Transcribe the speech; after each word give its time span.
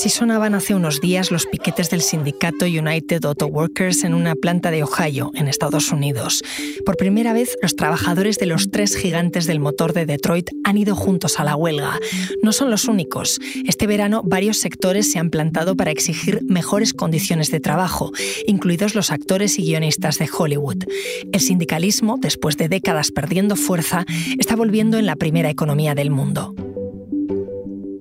Así 0.00 0.08
sonaban 0.08 0.54
hace 0.54 0.74
unos 0.74 1.02
días 1.02 1.30
los 1.30 1.44
piquetes 1.44 1.90
del 1.90 2.00
sindicato 2.00 2.64
United 2.64 3.22
Auto 3.26 3.48
Workers 3.48 4.02
en 4.02 4.14
una 4.14 4.34
planta 4.34 4.70
de 4.70 4.82
Ohio, 4.82 5.30
en 5.34 5.46
Estados 5.46 5.92
Unidos. 5.92 6.42
Por 6.86 6.96
primera 6.96 7.34
vez, 7.34 7.58
los 7.60 7.76
trabajadores 7.76 8.38
de 8.38 8.46
los 8.46 8.70
tres 8.70 8.96
gigantes 8.96 9.46
del 9.46 9.60
motor 9.60 9.92
de 9.92 10.06
Detroit 10.06 10.48
han 10.64 10.78
ido 10.78 10.96
juntos 10.96 11.38
a 11.38 11.44
la 11.44 11.54
huelga. 11.54 11.98
No 12.42 12.52
son 12.52 12.70
los 12.70 12.86
únicos. 12.86 13.40
Este 13.66 13.86
verano, 13.86 14.22
varios 14.24 14.56
sectores 14.56 15.12
se 15.12 15.18
han 15.18 15.28
plantado 15.28 15.76
para 15.76 15.90
exigir 15.90 16.40
mejores 16.48 16.94
condiciones 16.94 17.50
de 17.50 17.60
trabajo, 17.60 18.10
incluidos 18.46 18.94
los 18.94 19.10
actores 19.10 19.58
y 19.58 19.64
guionistas 19.64 20.16
de 20.16 20.30
Hollywood. 20.34 20.82
El 21.30 21.40
sindicalismo, 21.40 22.16
después 22.18 22.56
de 22.56 22.70
décadas 22.70 23.10
perdiendo 23.10 23.54
fuerza, 23.54 24.06
está 24.38 24.56
volviendo 24.56 24.96
en 24.96 25.04
la 25.04 25.16
primera 25.16 25.50
economía 25.50 25.94
del 25.94 26.10
mundo. 26.10 26.54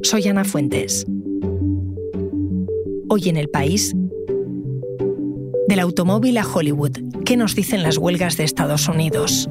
Soy 0.01 0.29
Ana 0.29 0.45
Fuentes. 0.45 1.05
Hoy 3.11 3.27
en 3.27 3.37
el 3.37 3.49
país, 3.49 3.95
del 5.67 5.79
automóvil 5.79 6.37
a 6.37 6.45
Hollywood, 6.45 6.95
¿qué 7.25 7.37
nos 7.37 7.55
dicen 7.55 7.81
las 7.81 7.97
huelgas 7.97 8.37
de 8.37 8.43
Estados 8.43 8.87
Unidos? 8.87 9.49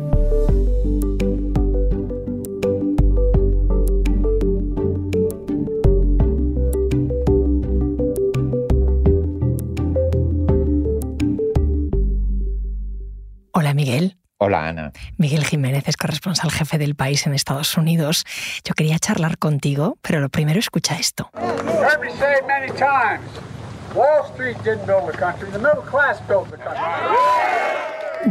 Hola 13.53 13.75
Miguel. 13.75 14.19
Hola 14.41 14.69
Ana. 14.69 14.93
Miguel 15.17 15.45
Jiménez 15.45 15.89
es 15.89 15.97
corresponsal 15.97 16.53
jefe 16.53 16.79
del 16.79 16.95
país 16.95 17.27
en 17.27 17.35
Estados 17.35 17.77
Unidos. 17.77 18.25
Yo 18.65 18.75
quería 18.75 19.01
charlar 19.01 19.37
contigo, 19.37 19.99
pero 20.01 20.21
lo 20.21 20.29
primero 20.29 20.61
escucha 20.61 20.95
esto. 20.95 21.29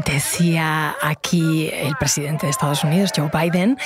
Decía 0.05 0.95
aquí 1.01 1.69
el 1.71 1.95
presidente 1.95 2.45
de 2.45 2.51
Estados 2.51 2.83
Unidos, 2.83 3.11
Joe 3.15 3.29
Biden, 3.33 3.77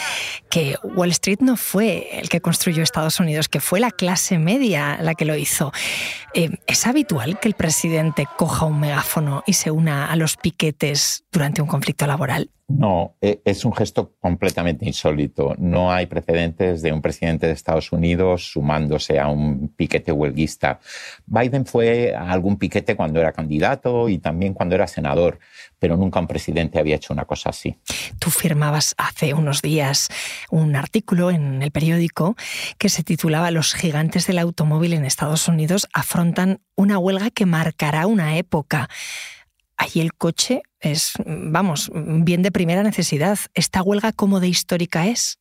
que 0.50 0.76
Wall 0.84 1.12
Street 1.12 1.40
no 1.42 1.58
fue 1.58 2.20
el 2.20 2.28
que 2.28 2.42
construyó 2.42 2.82
Estados 2.82 3.20
Unidos, 3.20 3.48
que 3.48 3.60
fue 3.60 3.80
la 3.80 3.92
clase 3.92 4.40
media 4.40 4.98
la 5.00 5.14
que 5.14 5.26
lo 5.26 5.36
hizo. 5.36 5.72
Eh, 6.34 6.50
¿Es 6.66 6.88
habitual 6.88 7.40
que 7.40 7.48
el 7.48 7.54
presidente 7.54 8.28
coja 8.38 8.66
un 8.66 8.80
megáfono 8.80 9.44
y 9.46 9.54
se 9.54 9.70
una 9.70 10.12
a 10.12 10.16
los 10.16 10.38
piquetes 10.38 11.24
durante 11.32 11.62
un 11.62 11.68
conflicto 11.68 12.08
laboral? 12.08 12.50
No, 12.78 13.16
e, 13.22 13.42
es 13.46 13.66
un 13.66 13.74
gesto 13.74 14.16
completamente 14.20 14.86
insólito. 14.86 15.56
No 15.58 15.92
hay 15.92 16.06
precedentes 16.06 16.82
de 16.82 16.92
un 16.92 17.02
presidente 17.02 17.48
de 17.48 17.54
Estados 17.54 17.92
Unidos 17.92 18.52
sumándose 18.52 19.20
a 19.20 19.28
un 19.28 19.70
piquete 19.70 20.12
huelguista. 20.12 20.80
Biden 21.26 21.66
fue 21.66 22.14
a 22.16 22.32
algún 22.32 22.58
piquete 22.58 22.96
cuando 22.96 23.20
era 23.20 23.32
candidato 23.32 24.10
y 24.10 24.18
también 24.18 24.54
cuando 24.54 24.76
era 24.76 24.88
senador, 24.88 25.40
pero 25.80 25.98
nunca 25.98 26.20
un 26.20 26.28
presidente 26.28 26.80
había 26.80 26.96
hecho 26.96 27.14
una 27.14 27.26
cosa 27.26 27.50
así. 27.50 27.78
Tú 28.20 28.30
firmabas 28.30 28.96
hace 28.98 29.34
unos 29.34 29.62
días 29.62 30.10
un 30.50 30.76
artículo 30.76 31.32
en 31.32 31.62
el 31.62 31.72
periódico 31.72 32.36
que 32.78 32.90
se 32.90 33.04
titulaba 33.04 33.52
Los 33.52 33.74
gigantes 33.74 34.28
del 34.28 34.40
automóvil 34.40 34.94
en 34.94 35.06
Estados 35.06 35.48
Unidos 35.48 35.88
afrontan 35.94 36.60
una 36.76 36.98
huelga 36.98 37.30
que 37.30 37.46
marcará 37.46 38.08
una 38.08 38.38
época. 38.38 38.90
Ahí 39.82 40.00
el 40.00 40.14
coche 40.14 40.62
es, 40.80 41.14
vamos, 41.26 41.90
bien 41.96 42.44
de 42.44 42.52
primera 42.52 42.84
necesidad. 42.84 43.40
¿Esta 43.56 43.82
huelga 43.82 44.12
cómo 44.12 44.40
de 44.40 44.48
histórica 44.48 45.08
es? 45.08 45.40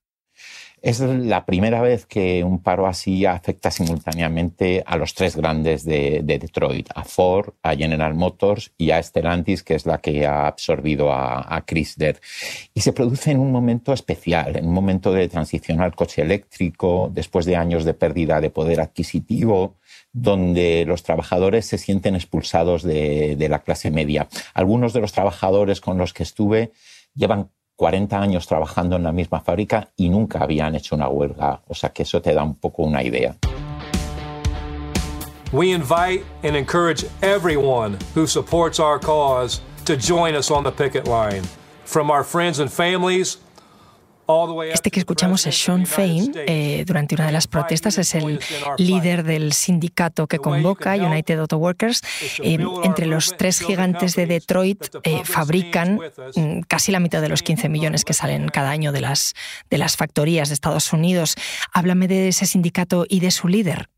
Es 0.80 1.00
la 1.00 1.44
primera 1.44 1.82
vez 1.82 2.06
que 2.06 2.42
un 2.42 2.62
paro 2.62 2.86
así 2.86 3.26
afecta 3.26 3.70
simultáneamente 3.70 4.82
a 4.86 4.96
los 4.96 5.12
tres 5.12 5.36
grandes 5.36 5.84
de, 5.84 6.22
Detroit, 6.24 6.88
a 6.94 7.04
Ford, 7.04 7.52
a 7.62 7.76
General 7.76 8.14
Motors 8.14 8.72
y 8.78 8.92
a 8.92 9.02
Stellantis, 9.02 9.62
que 9.62 9.74
es 9.74 9.84
la 9.84 9.98
que 9.98 10.24
ha 10.24 10.46
absorbido 10.46 11.12
a, 11.12 11.54
a 11.54 11.66
Chrysler. 11.66 12.18
Y 12.72 12.80
se 12.80 12.94
produce 12.94 13.32
en 13.32 13.40
un 13.40 13.52
momento 13.52 13.92
especial, 13.92 14.56
en 14.56 14.66
un 14.66 14.72
momento 14.72 15.12
de 15.12 15.28
transición 15.28 15.82
al 15.82 15.94
coche 15.94 16.22
eléctrico, 16.22 17.10
después 17.12 17.44
de 17.44 17.56
años 17.56 17.84
de 17.84 17.92
pérdida 17.92 18.40
de 18.40 18.48
poder 18.48 18.80
adquisitivo, 18.80 19.76
donde 20.12 20.84
los 20.86 21.02
trabajadores 21.02 21.66
se 21.66 21.78
sienten 21.78 22.16
expulsados 22.16 22.82
de, 22.82 23.46
la 23.48 23.60
clase 23.60 23.90
media. 23.90 24.28
Algunos 24.54 24.92
de 24.92 25.00
los 25.00 25.12
trabajadores 25.12 25.80
con 25.80 25.98
los 25.98 26.12
que 26.12 26.22
estuve 26.22 26.72
llevan 27.14 27.50
40 27.76 28.20
años 28.20 28.46
trabajando 28.46 28.96
en 28.96 29.04
la 29.04 29.12
misma 29.12 29.40
fábrica 29.40 29.88
y 29.96 30.08
nunca 30.08 30.40
habían 30.40 30.74
hecho 30.74 30.94
una 30.94 31.08
huelga, 31.08 31.62
o 31.66 31.74
sea 31.74 31.90
que 31.90 32.02
eso 32.02 32.20
te 32.20 32.34
da 32.34 32.42
un 32.42 32.54
poco 32.56 32.82
una 32.82 33.02
idea. 33.02 33.36
We 35.52 35.72
invite 35.72 36.24
and 36.44 36.54
encourage 36.54 37.04
everyone 37.22 37.98
who 38.14 38.26
supports 38.26 38.78
our 38.78 39.00
cause 39.00 39.60
to 39.84 39.96
join 39.96 40.36
us 40.36 40.50
on 40.50 40.62
the 40.62 40.70
picket 40.70 41.08
line. 41.08 41.42
From 41.84 42.08
our 42.08 42.22
friends 42.22 42.60
and 42.60 42.70
families 42.70 43.38
este 44.72 44.90
que 44.90 45.00
escuchamos 45.00 45.46
es 45.46 45.62
Sean 45.62 45.86
Fain. 45.86 46.32
Eh, 46.34 46.84
durante 46.86 47.14
una 47.14 47.26
de 47.26 47.32
las 47.32 47.46
protestas 47.46 47.98
es 47.98 48.14
el 48.14 48.40
líder 48.78 49.24
del 49.24 49.52
sindicato 49.52 50.26
que 50.26 50.38
convoca, 50.38 50.94
United 50.94 51.38
Auto 51.38 51.58
Workers. 51.58 52.02
Eh, 52.42 52.58
entre 52.84 53.06
los 53.06 53.36
tres 53.36 53.60
gigantes 53.60 54.14
de 54.16 54.26
Detroit 54.26 54.84
eh, 55.02 55.22
fabrican 55.24 56.00
mm, 56.34 56.60
casi 56.68 56.92
la 56.92 57.00
mitad 57.00 57.20
de 57.20 57.28
los 57.28 57.42
15 57.42 57.68
millones 57.68 58.04
que 58.04 58.12
salen 58.12 58.48
cada 58.48 58.70
año 58.70 58.92
de 58.92 59.00
las, 59.00 59.34
de 59.70 59.78
las 59.78 59.96
factorías 59.96 60.48
de 60.48 60.54
Estados 60.54 60.92
Unidos. 60.92 61.36
Háblame 61.72 62.08
de 62.08 62.28
ese 62.28 62.46
sindicato 62.46 63.06
y 63.08 63.20
de 63.20 63.30
su 63.30 63.48
líder. 63.48 63.88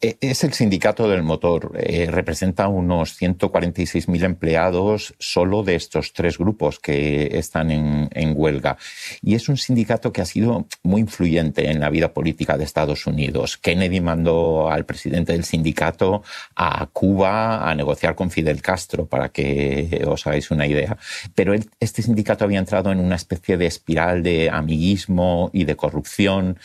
E, 0.00 0.16
es 0.20 0.44
el 0.44 0.52
sindicato 0.52 1.08
del 1.08 1.22
motor. 1.22 1.72
Eh, 1.78 2.08
representa 2.10 2.68
unos 2.68 3.20
146.000 3.20 4.24
empleados 4.24 5.14
solo 5.18 5.62
de 5.62 5.74
estos 5.74 6.12
tres 6.12 6.38
grupos 6.38 6.78
que 6.78 7.38
están 7.38 7.70
en, 7.70 8.32
huelga. 8.34 8.78
Y 9.22 9.34
es 9.34 9.48
un 9.48 9.56
sindicato 9.56 10.12
que 10.12 10.22
ha 10.22 10.26
sido 10.26 10.66
muy 10.82 11.02
influyente 11.02 11.70
en 11.70 11.80
la 11.80 11.90
vida 11.90 12.12
política 12.12 12.56
de 12.56 12.64
Estados 12.64 13.06
Unidos. 13.06 13.58
Kennedy 13.58 14.00
mandó 14.00 14.70
al 14.70 14.86
presidente 14.86 15.32
del 15.32 15.44
sindicato 15.44 16.22
a 16.56 16.86
Cuba 16.86 17.68
a 17.68 17.74
negociar 17.74 18.14
con 18.14 18.30
Fidel 18.30 18.62
Castro, 18.62 19.06
para 19.06 19.28
que 19.30 20.02
os 20.06 20.26
hagáis 20.26 20.50
una 20.50 20.66
idea. 20.66 20.96
Pero 21.34 21.54
este 21.80 22.02
sindicato 22.02 22.44
había 22.44 22.58
entrado 22.58 22.90
en 22.90 23.00
una 23.00 23.16
especie 23.16 23.56
de 23.56 23.66
espiral 23.66 24.22
de 24.22 24.50
amiguismo 24.50 25.50
y 25.52 25.64
de 25.64 25.76
corrupción 25.76 26.58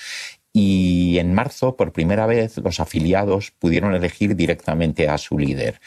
y 0.60 1.20
en 1.20 1.36
marzo, 1.36 1.76
por 1.76 1.92
primera 1.92 2.26
vez, 2.26 2.58
los 2.58 2.80
afiliados 2.80 3.52
pudieron 3.52 3.94
elegir 3.94 4.36
directamente 4.36 5.08
a 5.08 5.20
su 5.20 5.38
líder. 5.38 5.80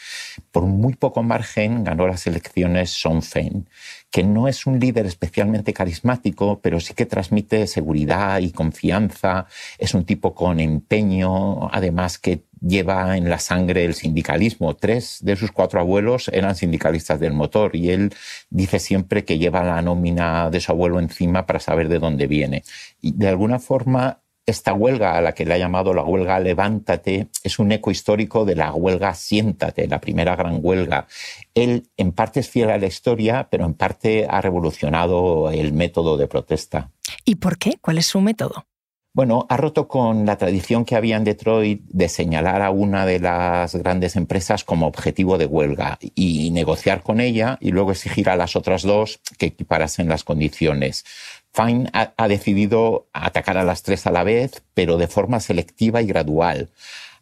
Por 0.49 0.63
muy 0.63 0.93
poco 0.93 1.23
margen 1.23 1.83
ganó 1.83 2.07
las 2.07 2.25
elecciones 2.25 2.89
Son 2.91 3.21
Fein, 3.21 3.67
que 4.09 4.23
no 4.23 4.47
es 4.47 4.65
un 4.65 4.79
líder 4.79 5.05
especialmente 5.07 5.73
carismático, 5.73 6.61
pero 6.61 6.79
sí 6.79 6.93
que 6.93 7.05
transmite 7.05 7.67
seguridad 7.67 8.39
y 8.39 8.51
confianza. 8.51 9.45
Es 9.77 9.93
un 9.93 10.05
tipo 10.05 10.33
con 10.33 10.61
empeño, 10.61 11.67
además 11.69 12.17
que 12.17 12.45
lleva 12.61 13.17
en 13.17 13.29
la 13.29 13.39
sangre 13.39 13.83
el 13.83 13.93
sindicalismo. 13.93 14.77
Tres 14.77 15.19
de 15.21 15.35
sus 15.35 15.51
cuatro 15.51 15.81
abuelos 15.81 16.29
eran 16.31 16.55
sindicalistas 16.55 17.19
del 17.19 17.33
motor 17.33 17.75
y 17.75 17.89
él 17.89 18.13
dice 18.49 18.79
siempre 18.79 19.25
que 19.25 19.37
lleva 19.37 19.65
la 19.65 19.81
nómina 19.81 20.49
de 20.49 20.61
su 20.61 20.71
abuelo 20.71 21.01
encima 21.01 21.45
para 21.45 21.59
saber 21.59 21.89
de 21.89 21.99
dónde 21.99 22.27
viene. 22.27 22.63
Y 23.01 23.11
de 23.11 23.27
alguna 23.27 23.59
forma 23.59 24.21
esta 24.45 24.73
huelga, 24.73 25.17
a 25.17 25.21
la 25.21 25.33
que 25.33 25.45
le 25.45 25.53
ha 25.53 25.57
llamado 25.57 25.93
la 25.93 26.03
huelga 26.03 26.39
Levántate, 26.39 27.27
es 27.43 27.59
un 27.59 27.71
eco 27.71 27.91
histórico 27.91 28.45
de 28.45 28.55
la 28.55 28.73
huelga 28.73 29.13
Siéntate, 29.13 29.87
la 29.87 30.01
primera 30.01 30.35
gran 30.35 30.59
huelga. 30.61 31.07
Él 31.53 31.87
en 31.97 32.11
parte 32.11 32.39
es 32.39 32.49
fiel 32.49 32.69
a 32.69 32.77
la 32.77 32.87
historia, 32.87 33.47
pero 33.49 33.65
en 33.65 33.73
parte 33.73 34.27
ha 34.29 34.41
revolucionado 34.41 35.51
el 35.51 35.73
método 35.73 36.17
de 36.17 36.27
protesta. 36.27 36.91
¿Y 37.25 37.35
por 37.35 37.57
qué? 37.57 37.77
¿Cuál 37.81 37.97
es 37.97 38.07
su 38.07 38.21
método? 38.21 38.65
Bueno, 39.13 39.45
ha 39.49 39.57
roto 39.57 39.89
con 39.89 40.25
la 40.25 40.37
tradición 40.37 40.85
que 40.85 40.95
había 40.95 41.17
en 41.17 41.25
Detroit 41.25 41.81
de 41.83 42.07
señalar 42.07 42.61
a 42.61 42.71
una 42.71 43.05
de 43.05 43.19
las 43.19 43.75
grandes 43.75 44.15
empresas 44.15 44.63
como 44.63 44.87
objetivo 44.87 45.37
de 45.37 45.45
huelga 45.47 45.99
y 46.15 46.49
negociar 46.51 47.03
con 47.03 47.19
ella 47.19 47.57
y 47.59 47.71
luego 47.71 47.91
exigir 47.91 48.29
a 48.29 48.37
las 48.37 48.55
otras 48.55 48.83
dos 48.83 49.19
que 49.37 49.47
equiparasen 49.47 50.07
las 50.07 50.23
condiciones. 50.23 51.03
Fine 51.53 51.89
ha, 51.93 52.27
decidido 52.27 53.07
atacar 53.11 53.57
a 53.57 53.63
las 53.63 53.83
tres 53.83 54.07
a 54.07 54.11
la 54.11 54.23
vez, 54.23 54.63
pero 54.73 54.97
de 54.97 55.07
forma 55.07 55.39
selectiva 55.39 56.01
y 56.01 56.07
gradual. 56.07 56.69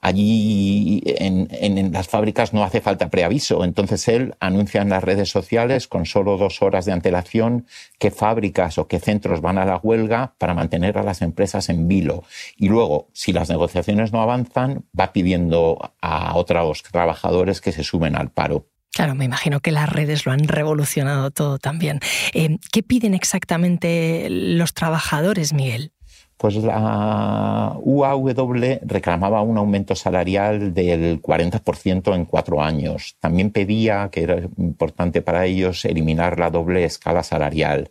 Allí 0.01 1.01
en, 1.05 1.91
las 1.91 2.07
fábricas 2.07 2.53
no 2.53 2.63
hace 2.63 2.79
falta 2.79 3.09
preaviso, 3.09 3.65
entonces 3.65 4.07
él 4.07 4.35
anuncia 4.39 4.81
en 4.81 4.89
las 4.89 5.03
redes 5.03 5.29
sociales 5.29 5.87
con 5.87 6.05
solo 6.05 6.37
dos 6.37 6.61
horas 6.61 6.85
de 6.85 6.93
antelación 6.93 7.65
qué 7.97 8.09
fábricas 8.09 8.77
o 8.77 8.87
qué 8.87 8.99
centros 8.99 9.41
van 9.41 9.57
a 9.57 9.65
la 9.65 9.77
huelga 9.77 10.35
para 10.37 10.53
mantener 10.53 10.97
a 10.97 11.03
las 11.03 11.21
empresas 11.21 11.67
en 11.67 11.87
vilo. 11.89 12.23
Y 12.55 12.69
luego, 12.69 13.09
si 13.13 13.33
las 13.33 13.49
negociaciones 13.49 14.13
no 14.13 14.21
avanzan, 14.21 14.85
va 14.97 15.11
pidiendo 15.11 15.93
a 16.01 16.37
otros 16.37 16.83
trabajadores 16.83 17.59
que 17.59 17.73
se 17.73 17.83
sumen 17.83 18.15
al 18.15 18.31
paro. 18.31 18.67
Claro, 18.94 19.15
me 19.15 19.25
imagino 19.25 19.59
que 19.59 19.71
las 19.71 19.89
redes 19.89 20.25
lo 20.25 20.31
han 20.31 20.47
revolucionado 20.47 21.31
todo 21.31 21.59
también. 21.59 22.00
Eh, 22.33 22.57
¿Qué 22.71 22.83
piden 22.83 23.13
exactamente 23.13 24.27
los 24.30 24.74
trabajadores, 24.74 25.53
Miguel? 25.53 25.91
Pues 26.39 26.56
la 26.56 27.75
UAW 27.81 28.80
reclamaba 28.83 29.41
un 29.41 29.57
aumento 29.57 29.94
salarial 29.94 30.74
del 30.74 31.21
40% 31.21 32.15
en 32.15 32.24
cuatro 32.24 32.63
años. 32.63 33.18
También 33.19 33.51
pedía, 33.51 34.07
que 34.09 34.24
era 34.24 34.39
importante 34.57 35.21
para 35.21 35.45
ellos, 35.45 35.83
eliminar 35.83 36.39
la 36.39 36.50
doble 36.50 36.86
escala 36.86 37.24
salarial. 37.24 37.89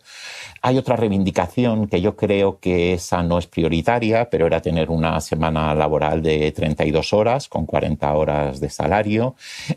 Hay 0.61 0.77
otra 0.77 0.95
reivindicación 0.95 1.87
que 1.87 2.01
yo 2.01 2.15
creo 2.15 2.59
que 2.59 2.93
esa 2.93 3.23
no 3.23 3.37
es 3.37 3.47
prioritaria, 3.47 4.29
pero 4.29 4.47
era 4.47 4.61
tener 4.61 4.89
una 4.89 5.19
semana 5.21 5.73
laboral 5.73 6.21
de 6.21 6.51
32 6.51 7.13
horas 7.13 7.47
con 7.47 7.65
40 7.65 8.13
horas 8.13 8.59
de 8.59 8.69
salario, 8.69 9.35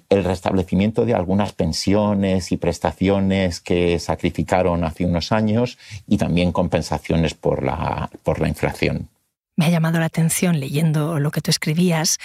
el 0.09 0.25
restablecimiento 0.25 1.05
de 1.05 1.15
algunas 1.15 1.53
pensiones 1.53 2.53
y 2.53 2.57
prestaciones 2.57 3.61
que 3.61 3.99
sacrificaron 3.99 4.85
hace 4.85 5.05
unos 5.05 5.33
años 5.33 5.79
y 6.09 6.19
también 6.19 6.53
compensaciones 6.53 7.35
por 7.35 7.63
la, 7.63 8.11
por 8.23 8.41
la 8.41 8.49
inflación. 8.49 9.09
Me 9.57 9.67
ha 9.67 9.71
llamado 9.71 10.01
la 10.01 10.07
atención 10.07 10.61
leyendo 10.61 11.21
lo 11.21 11.31
que 11.31 11.41
tú 11.41 11.51
escribías 11.51 12.19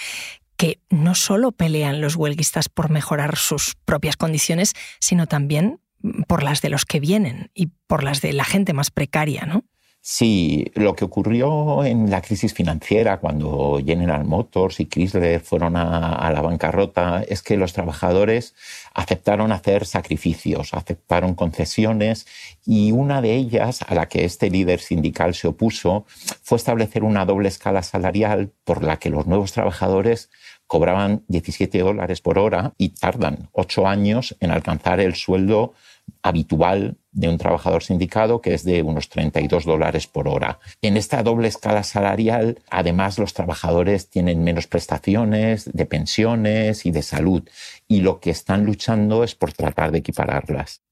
que 0.56 0.80
no 0.90 1.14
solo 1.14 1.52
pelean 1.52 2.00
los 2.00 2.16
huelguistas 2.16 2.68
por 2.68 2.90
mejorar 2.90 3.36
sus 3.36 3.76
propias 3.84 4.16
condiciones, 4.16 4.74
sino 4.98 5.28
también 5.28 5.80
por 6.26 6.42
las 6.42 6.62
de 6.62 6.70
los 6.70 6.84
que 6.84 7.00
vienen 7.00 7.50
y 7.54 7.70
por 7.86 8.02
las 8.02 8.20
de 8.20 8.32
la 8.32 8.44
gente 8.44 8.72
más 8.72 8.90
precaria, 8.90 9.46
¿no? 9.46 9.64
Sí, 10.00 10.70
lo 10.74 10.94
que 10.94 11.04
ocurrió 11.04 11.84
en 11.84 12.08
la 12.08 12.22
crisis 12.22 12.54
financiera 12.54 13.18
cuando 13.18 13.78
General 13.84 14.24
Motors 14.24 14.80
y 14.80 14.86
Chrysler 14.86 15.40
fueron 15.40 15.76
a, 15.76 16.30
la 16.32 16.40
bancarrota 16.40 17.22
es 17.28 17.42
que 17.42 17.56
los 17.56 17.72
trabajadores 17.74 18.54
aceptaron 18.94 19.52
hacer 19.52 19.84
sacrificios, 19.84 20.72
aceptaron 20.72 21.34
concesiones 21.34 22.26
y 22.64 22.92
una 22.92 23.20
de 23.20 23.34
ellas, 23.34 23.82
a 23.86 23.94
la 23.94 24.08
que 24.08 24.24
este 24.24 24.50
líder 24.50 24.80
sindical 24.80 25.34
se 25.34 25.48
opuso, 25.48 26.06
fue 26.42 26.56
establecer 26.56 27.02
una 27.02 27.26
doble 27.26 27.48
escala 27.48 27.82
salarial 27.82 28.50
por 28.64 28.84
la 28.84 28.98
que 28.98 29.10
los 29.10 29.26
nuevos 29.26 29.52
trabajadores 29.52 30.30
cobraban 30.68 31.24
17 31.26 31.80
dólares 31.80 32.20
por 32.20 32.38
hora 32.38 32.74
y 32.78 32.90
tardan 32.90 33.48
ocho 33.52 33.88
años 33.88 34.36
en 34.38 34.52
alcanzar 34.52 35.00
el 35.00 35.16
sueldo 35.16 35.72
habitual 36.22 36.96
de 37.10 37.28
un 37.28 37.38
trabajador 37.38 37.82
sindicado, 37.82 38.40
que 38.40 38.54
es 38.54 38.64
de 38.64 38.82
unos 38.82 39.08
32 39.08 39.64
dólares 39.64 40.06
por 40.06 40.28
hora. 40.28 40.60
En 40.82 40.96
esta 40.96 41.22
doble 41.22 41.48
escala 41.48 41.82
salarial, 41.82 42.60
además, 42.70 43.18
los 43.18 43.34
trabajadores 43.34 44.08
tienen 44.08 44.44
menos 44.44 44.66
prestaciones 44.66 45.70
de 45.72 45.86
pensiones 45.86 46.86
y 46.86 46.90
de 46.90 47.02
salud, 47.02 47.42
y 47.88 48.00
lo 48.02 48.20
que 48.20 48.30
están 48.30 48.64
luchando 48.64 49.24
es 49.24 49.34
por 49.34 49.52
tratar 49.52 49.90
de 49.90 49.98
equipararlas. 49.98 50.82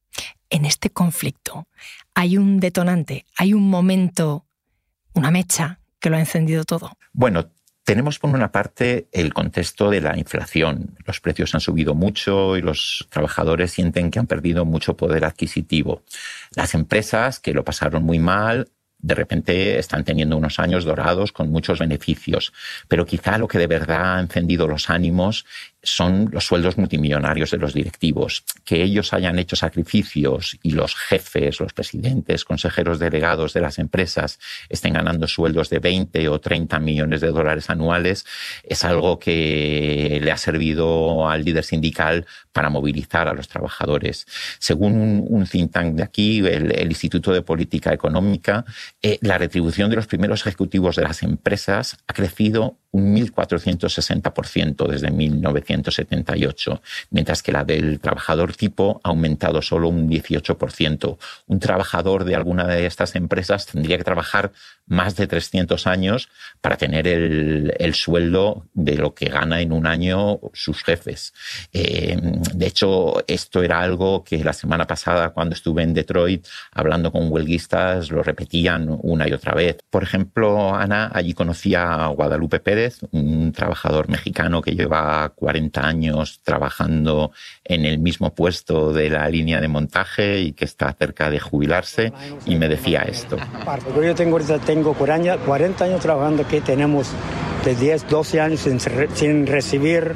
En 0.48 0.64
este 0.64 0.90
conflicto 0.90 1.66
hay 2.14 2.38
un 2.38 2.60
detonante, 2.60 3.26
hay 3.36 3.52
un 3.52 3.68
momento, 3.68 4.46
una 5.14 5.30
mecha 5.30 5.80
que 6.00 6.10
lo 6.10 6.16
ha 6.16 6.20
encendido 6.20 6.64
todo. 6.64 6.92
Bueno, 7.12 7.50
tenemos 7.86 8.18
por 8.18 8.30
una 8.30 8.50
parte 8.50 9.06
el 9.12 9.32
contexto 9.32 9.90
de 9.90 10.00
la 10.00 10.18
inflación. 10.18 10.96
Los 11.06 11.20
precios 11.20 11.54
han 11.54 11.60
subido 11.60 11.94
mucho 11.94 12.56
y 12.56 12.60
los 12.60 13.06
trabajadores 13.10 13.70
sienten 13.70 14.10
que 14.10 14.18
han 14.18 14.26
perdido 14.26 14.64
mucho 14.64 14.96
poder 14.96 15.24
adquisitivo. 15.24 16.02
Las 16.56 16.74
empresas 16.74 17.38
que 17.38 17.54
lo 17.54 17.64
pasaron 17.64 18.02
muy 18.02 18.18
mal 18.18 18.72
de 18.98 19.14
repente 19.14 19.78
están 19.78 20.02
teniendo 20.02 20.36
unos 20.36 20.58
años 20.58 20.84
dorados 20.84 21.30
con 21.30 21.48
muchos 21.50 21.78
beneficios. 21.78 22.52
Pero 22.88 23.06
quizá 23.06 23.38
lo 23.38 23.46
que 23.46 23.58
de 23.58 23.68
verdad 23.68 24.16
ha 24.16 24.20
encendido 24.20 24.66
los 24.66 24.90
ánimos 24.90 25.46
son 25.86 26.28
los 26.32 26.44
sueldos 26.44 26.76
multimillonarios 26.76 27.50
de 27.50 27.58
los 27.58 27.74
directivos. 27.74 28.44
Que 28.64 28.82
ellos 28.82 29.12
hayan 29.12 29.38
hecho 29.38 29.56
sacrificios 29.56 30.58
y 30.62 30.72
los 30.72 30.94
jefes, 30.94 31.60
los 31.60 31.72
presidentes, 31.72 32.44
consejeros 32.44 32.98
delegados 32.98 33.52
de 33.52 33.60
las 33.60 33.78
empresas 33.78 34.38
estén 34.68 34.94
ganando 34.94 35.26
sueldos 35.26 35.70
de 35.70 35.78
20 35.78 36.28
o 36.28 36.40
30 36.40 36.78
millones 36.80 37.20
de 37.20 37.28
dólares 37.28 37.70
anuales 37.70 38.26
es 38.62 38.84
algo 38.84 39.18
que 39.18 40.20
le 40.22 40.30
ha 40.30 40.36
servido 40.36 41.28
al 41.28 41.44
líder 41.44 41.64
sindical 41.64 42.26
para 42.52 42.70
movilizar 42.70 43.28
a 43.28 43.34
los 43.34 43.48
trabajadores. 43.48 44.26
Según 44.58 45.24
un, 45.28 45.46
think 45.46 45.72
tank 45.72 45.94
de 45.94 46.02
aquí, 46.02 46.38
el, 46.38 46.86
Instituto 46.86 47.32
de 47.32 47.42
Política 47.42 47.92
Económica, 47.92 48.64
eh, 49.02 49.18
la 49.20 49.38
retribución 49.38 49.90
de 49.90 49.96
los 49.96 50.06
primeros 50.06 50.40
ejecutivos 50.46 50.96
de 50.96 51.02
las 51.02 51.22
empresas 51.22 51.96
ha 52.06 52.12
crecido 52.14 52.78
un 52.96 53.14
1.460% 53.14 54.88
desde 54.88 55.10
1978, 55.10 56.82
mientras 57.10 57.42
que 57.42 57.52
la 57.52 57.62
del 57.62 58.00
trabajador 58.00 58.56
tipo 58.56 59.00
ha 59.04 59.10
aumentado 59.10 59.60
solo 59.60 59.88
un 59.88 60.08
18%. 60.08 61.18
Un 61.46 61.60
trabajador 61.60 62.24
de 62.24 62.34
alguna 62.34 62.66
de 62.66 62.86
estas 62.86 63.14
empresas 63.14 63.66
tendría 63.66 63.98
que 63.98 64.04
trabajar 64.04 64.52
más 64.86 65.16
de 65.16 65.26
300 65.26 65.86
años 65.86 66.28
para 66.60 66.76
tener 66.76 67.06
el, 67.06 67.94
sueldo 67.94 68.66
de 68.74 68.96
lo 68.96 69.14
que 69.14 69.26
gana 69.26 69.60
en 69.60 69.72
un 69.72 69.86
año 69.86 70.38
sus 70.52 70.82
jefes. 70.82 71.32
Eh, 71.72 72.16
de 72.54 72.66
hecho, 72.66 73.24
esto 73.26 73.62
era 73.62 73.80
algo 73.80 74.22
que 74.22 74.42
la 74.44 74.52
semana 74.52 74.86
pasada, 74.86 75.30
cuando 75.30 75.54
estuve 75.54 75.82
en 75.82 75.94
Detroit 75.94 76.46
hablando 76.72 77.10
con 77.10 77.32
huelguistas, 77.32 78.10
lo 78.10 78.22
repetían 78.22 78.88
una 79.02 79.28
y 79.28 79.32
otra 79.32 79.54
vez. 79.54 79.78
Por 79.88 80.02
ejemplo, 80.02 80.74
Ana, 80.74 81.10
allí 81.12 81.32
conocía 81.32 82.04
a 82.04 82.08
Guadalupe 82.08 82.60
Pérez, 82.60 82.98
un 83.12 83.52
trabajador 83.52 84.08
mexicano 84.08 84.60
que 84.60 84.72
lleva 84.72 85.28
40 85.30 85.86
años 85.86 86.40
trabajando 86.42 87.32
en 87.64 87.84
el 87.84 87.98
mismo 87.98 88.34
puesto 88.34 88.92
de 88.92 89.10
la 89.10 89.28
línea 89.28 89.60
de 89.60 89.68
montaje 89.68 90.40
y 90.40 90.52
que 90.52 90.64
está 90.64 90.92
cerca 90.92 91.30
de 91.30 91.40
jubilarse, 91.40 92.12
y 92.44 92.56
me 92.56 92.68
decía 92.68 93.02
esto. 93.02 93.36
Yo 94.02 94.14
tengo 94.14 94.36
tengo 94.76 94.92
40 94.92 95.84
años 95.84 96.00
trabajando 96.00 96.42
aquí, 96.42 96.60
tenemos 96.60 97.08
de 97.64 97.74
10, 97.74 98.08
12 98.08 98.40
años 98.42 98.60
sin, 99.14 99.46
recibir 99.46 100.12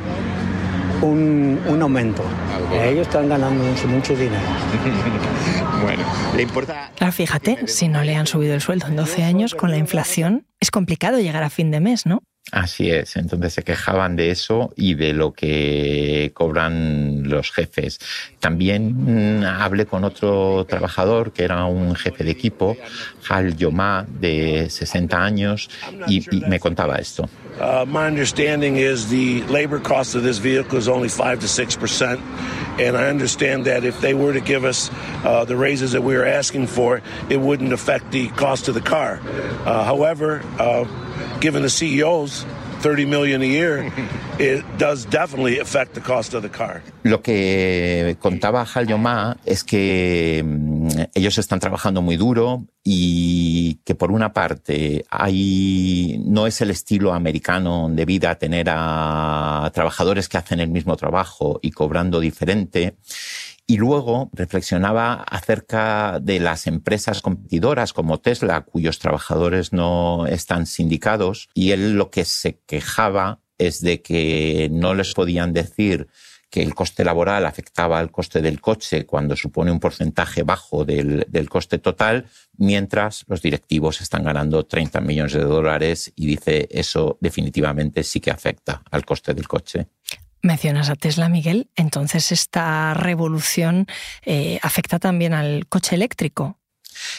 un, 1.00 1.58
un 1.66 1.80
aumento. 1.80 2.22
Ah, 2.70 2.84
Ellos 2.84 3.06
están 3.06 3.30
ganando 3.30 3.64
mucho, 3.64 3.88
mucho 3.88 4.14
dinero. 4.14 4.42
bueno, 5.82 6.02
le 6.36 6.42
importa... 6.42 6.90
Claro, 6.94 7.10
fíjate, 7.10 7.68
si 7.68 7.88
no 7.88 8.04
le 8.04 8.14
han 8.16 8.26
subido 8.26 8.52
el 8.52 8.60
sueldo 8.60 8.88
en 8.88 8.96
12 8.96 9.24
años 9.24 9.54
con 9.54 9.70
la 9.70 9.78
inflación, 9.78 10.46
es 10.60 10.70
complicado 10.70 11.18
llegar 11.18 11.42
a 11.42 11.48
fin 11.48 11.70
de 11.70 11.80
mes, 11.80 12.04
¿no? 12.04 12.22
Así 12.52 12.90
es, 12.90 13.16
entonces 13.16 13.54
se 13.54 13.62
quejaban 13.62 14.16
de 14.16 14.30
eso 14.30 14.72
y 14.76 14.94
de 14.94 15.12
lo 15.12 15.32
que 15.32 16.32
cobran 16.34 17.28
los 17.28 17.52
jefes. 17.52 18.00
También 18.40 19.40
mm, 19.40 19.44
hablé 19.44 19.86
con 19.86 20.04
otro 20.04 20.64
trabajador 20.68 21.32
que 21.32 21.44
era 21.44 21.64
un 21.64 21.94
jefe 21.94 22.24
de 22.24 22.32
equipo, 22.32 22.76
Hal 23.28 23.56
Yoma, 23.56 24.04
de 24.08 24.68
60 24.68 25.22
años, 25.22 25.70
y, 26.08 26.24
me 26.48 26.58
contaba 26.58 26.96
esto. 26.96 27.28
Uh, 27.60 27.84
my 27.86 28.06
understanding 28.06 28.76
is 28.76 29.08
the 29.10 29.42
labor 29.44 29.78
cost 29.78 30.14
of 30.14 30.22
this 30.22 30.38
vehicle 30.38 30.78
is 30.78 30.88
only 30.88 31.08
5 31.08 31.40
to 31.40 31.48
6 31.48 31.76
percent. 31.76 32.20
And 32.78 32.96
I 32.96 33.08
understand 33.08 33.66
that 33.66 33.84
if 33.84 34.00
they 34.00 34.14
were 34.14 34.32
to 34.32 34.40
give 34.40 34.64
us 34.64 34.90
uh, 35.22 35.44
the 35.44 35.56
raises 35.56 35.92
that 35.92 36.02
we 36.02 36.16
were 36.16 36.24
asking 36.24 36.68
for, 36.68 37.02
it 37.28 37.36
wouldn't 37.36 37.72
affect 37.72 38.10
the 38.10 38.28
cost 38.28 38.68
of 38.68 38.74
the 38.74 38.80
car. 38.80 39.20
Uh, 39.66 39.84
however, 39.84 40.42
uh, 40.58 40.86
given 41.40 41.62
the 41.62 41.68
CEOs 41.68 42.39
30 42.80 43.06
million 43.06 43.42
a 43.42 43.46
year, 43.46 43.92
it 44.38 44.64
does 44.78 45.06
definitely 45.06 45.58
affect 45.58 45.94
the 45.94 46.00
cost 46.00 46.34
of 46.34 46.42
the 46.42 46.50
car. 46.50 46.82
Lo 47.02 47.22
que 47.22 48.16
contaba 48.20 48.64
Hal 48.64 48.86
Yoma 48.86 49.36
es 49.44 49.64
que 49.64 50.42
mm, 50.44 50.88
ellos 51.14 51.38
están 51.38 51.60
trabajando 51.60 52.02
muy 52.02 52.16
duro 52.16 52.66
y 52.82 53.80
que 53.84 53.94
por 53.94 54.10
una 54.10 54.32
parte 54.32 55.04
hay 55.10 56.22
no 56.24 56.46
es 56.46 56.60
el 56.60 56.70
estilo 56.70 57.12
americano 57.12 57.88
de 57.90 58.04
vida 58.04 58.34
tener 58.36 58.68
a 58.70 59.70
trabajadores 59.74 60.28
que 60.28 60.38
hacen 60.38 60.60
el 60.60 60.70
mismo 60.70 60.96
trabajo 60.96 61.58
y 61.62 61.70
cobrando 61.72 62.20
diferente 62.20 62.96
y 63.66 63.76
luego 63.76 64.30
reflexionaba 64.32 65.14
acerca 65.14 66.18
de 66.20 66.40
las 66.40 66.66
empresas 66.66 67.22
competidoras 67.22 67.92
como 67.92 68.18
Tesla, 68.18 68.62
cuyos 68.62 68.98
trabajadores 68.98 69.72
no 69.72 70.26
están 70.26 70.66
sindicados, 70.66 71.48
y 71.54 71.70
él 71.72 71.94
lo 71.94 72.10
que 72.10 72.24
se 72.24 72.58
quejaba 72.66 73.40
es 73.58 73.80
de 73.80 74.02
que 74.02 74.68
no 74.72 74.94
les 74.94 75.14
podían 75.14 75.52
decir 75.52 76.08
que 76.50 76.62
el 76.62 76.74
coste 76.74 77.04
laboral 77.04 77.46
afectaba 77.46 77.98
al 77.98 78.10
coste 78.10 78.42
del 78.42 78.60
coche 78.60 79.06
cuando 79.06 79.36
supone 79.36 79.70
un 79.70 79.78
porcentaje 79.78 80.42
bajo 80.42 80.84
del, 80.84 81.48
coste 81.48 81.78
total, 81.78 82.26
mientras 82.56 83.24
los 83.28 83.40
directivos 83.40 84.00
están 84.00 84.24
ganando 84.24 84.66
30 84.66 85.00
millones 85.00 85.32
de 85.32 85.44
dólares 85.44 86.12
y 86.16 86.26
dice 86.26 86.68
eso 86.70 87.16
definitivamente 87.20 88.02
sí 88.02 88.20
que 88.20 88.32
afecta 88.32 88.82
al 88.90 89.04
coste 89.04 89.32
del 89.32 89.46
coche. 89.46 89.86
Mencionas 90.42 90.88
a 90.88 90.96
Tesla, 90.96 91.28
Miguel, 91.28 91.68
entonces 91.76 92.32
esta 92.32 92.94
revolución 92.94 93.86
eh, 94.24 94.58
afecta 94.62 94.98
también 94.98 95.34
al 95.34 95.66
coche 95.66 95.94
eléctrico. 95.94 96.56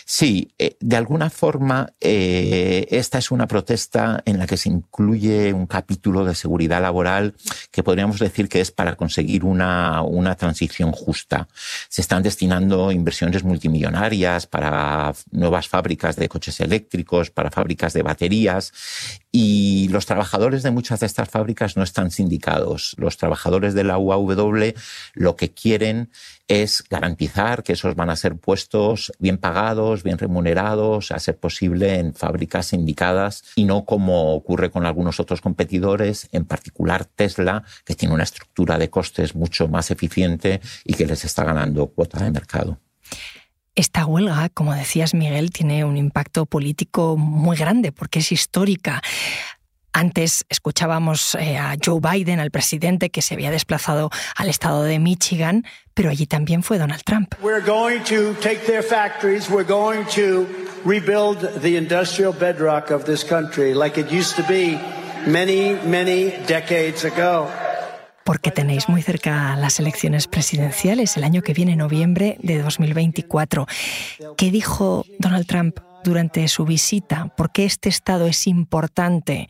Sí, 0.06 0.54
eh, 0.58 0.78
de 0.80 0.98
alguna 0.98 1.30
forma 1.30 1.94
eh, 2.00 2.88
esta 2.92 3.18
es 3.18 3.32
una 3.32 3.48
protesta 3.48 4.22
en 4.26 4.38
la 4.38 4.48
que 4.48 4.58
se 4.58 4.70
incluye 4.70 5.54
un 5.54 5.66
capítulo 5.66 6.26
de 6.26 6.36
seguridad 6.36 6.82
laboral 6.82 7.36
que 7.72 7.84
podríamos 7.84 8.20
decir 8.20 8.50
que 8.50 8.62
es 8.62 8.72
para 8.72 8.96
conseguir 8.96 9.44
una, 9.44 10.02
una 10.02 10.36
transición 10.36 10.92
justa. 10.92 11.48
Se 11.90 12.02
están 12.02 12.24
destinando 12.24 12.92
inversiones 12.92 13.44
multimillonarias 13.44 14.48
para 14.48 15.14
nuevas 15.32 15.68
fábricas 15.68 16.16
de 16.16 16.30
coches 16.30 16.60
eléctricos, 16.60 17.32
para 17.32 17.52
fábricas 17.52 17.94
de 17.94 18.04
baterías 18.04 18.74
y 19.32 19.88
los 19.90 20.06
trabajadores 20.06 20.62
de 20.62 20.72
muchas 20.72 21.00
de 21.00 21.06
estas 21.06 21.30
fábricas 21.30 21.78
no 21.78 21.84
están 21.84 22.12
sindicados. 22.12 22.96
Los 22.98 23.18
trabajadores 23.18 23.74
de 23.74 23.86
la 23.86 23.98
UAW 23.98 24.74
lo 25.14 25.36
que 25.38 25.54
quieren 25.54 26.10
es 26.48 26.84
garantizar 26.90 27.64
que 27.64 27.74
esos 27.74 27.96
van 27.96 28.10
a 28.10 28.18
ser 28.18 28.36
puestos 28.36 29.14
bien 29.20 29.38
pagados, 29.38 30.04
bien 30.04 30.18
remunerados, 30.18 31.12
a 31.12 31.20
ser 31.20 31.38
posible 31.38 31.96
en 32.00 32.14
fábricas 32.14 32.68
sindicadas 32.68 33.44
y 33.56 33.64
no 33.64 33.86
como 33.86 34.36
ocurre 34.36 34.70
con 34.70 34.86
algunos 34.86 35.22
otros 35.22 35.40
competidores, 35.40 36.28
en 36.34 36.44
particular 36.44 37.06
Tesla, 37.06 37.64
que 37.86 37.96
tiene 37.96 38.14
una 38.14 38.24
estructura 38.24 38.78
de 38.78 38.90
costes 38.90 39.34
mucho 39.34 39.70
más 39.70 39.92
eficiente 39.92 40.60
y 40.84 40.94
que 40.94 41.06
les 41.06 41.24
está 41.24 41.46
ganando 41.46 41.88
cuota 41.88 42.22
de 42.22 42.32
mercado. 42.32 42.80
Esta 43.76 44.06
huelga, 44.06 44.50
como 44.50 44.74
decías 44.74 45.14
Miguel, 45.14 45.52
tiene 45.52 45.86
un 45.86 45.96
impacto 45.96 46.46
político 46.46 47.16
muy 47.16 47.56
grande 47.56 47.94
porque 47.94 48.20
es 48.20 48.32
histórica. 48.34 49.02
Antes 49.94 50.46
escuchábamos 50.50 51.36
eh, 51.36 51.58
a 51.58 51.76
Joe 51.84 52.00
Biden, 52.02 52.40
al 52.40 52.52
presidente 52.52 53.10
que 53.10 53.22
se 53.22 53.34
había 53.34 53.50
desplazado 53.50 54.10
al 54.36 54.50
estado 54.50 54.84
de 54.84 55.00
Michigan, 55.00 55.66
pero 55.94 56.10
allí 56.10 56.26
también 56.26 56.64
fue 56.64 56.78
Donald 56.78 57.04
Trump. 57.04 57.34
We're 57.42 57.66
going 57.66 58.02
to 58.04 58.34
take 58.42 58.66
their 58.66 58.84
factories, 58.84 59.50
we're 59.50 59.68
going 59.68 60.06
to 60.16 60.48
rebuild 60.86 61.62
the 61.62 61.78
industrial 61.78 62.34
bedrock 62.34 62.92
of 62.92 63.06
this 63.06 63.24
country 63.24 63.74
like 63.74 64.00
it 64.00 64.12
used 64.12 64.36
to 64.36 64.44
be 64.44 64.80
many, 65.26 65.78
many 65.86 66.32
decades 66.46 67.06
ago. 67.06 67.48
Porque 68.24 68.52
tenéis 68.52 68.88
muy 68.90 69.02
cerca 69.02 69.56
las 69.56 69.80
elecciones 69.80 70.28
presidenciales 70.28 71.18
el 71.18 71.24
año 71.24 71.42
que 71.42 71.54
viene, 71.54 71.76
noviembre 71.76 72.38
de 72.42 72.62
2024. 72.62 73.68
¿Qué 74.38 74.52
dijo 74.52 75.06
Donald 75.20 75.48
Trump 75.48 75.80
durante 76.04 76.48
su 76.48 76.66
visita? 76.66 77.34
¿Por 77.36 77.52
qué 77.52 77.66
este 77.66 77.90
estado 77.90 78.28
es 78.28 78.48
importante 78.48 79.50